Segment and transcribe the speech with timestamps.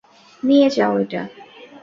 [0.43, 1.21] নিয়ে যাও এটা!